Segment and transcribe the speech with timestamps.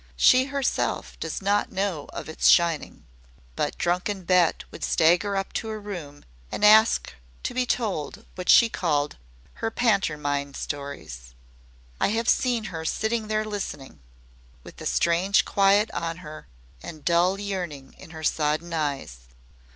[0.17, 3.05] She herself does not know of its shining.
[3.55, 8.49] But Drunken Bet would stagger up to her room and ask to be told what
[8.49, 9.17] she called
[9.61, 11.35] her 'pantermine' stories.
[11.99, 13.99] I have seen her there sitting listening listening
[14.63, 16.47] with strange quiet on her
[16.81, 19.27] and dull yearning in her sodden eyes.